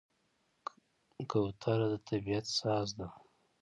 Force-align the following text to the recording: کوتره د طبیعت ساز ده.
کوتره 1.29 1.85
د 1.91 1.95
طبیعت 2.07 2.45
ساز 2.59 2.87
ده. 2.97 3.07